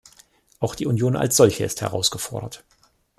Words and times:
Auch 0.59 0.73
die 0.73 0.87
Union 0.87 1.15
als 1.15 1.37
solche 1.37 1.63
ist 1.63 1.81
herausgefordert. 1.81 2.65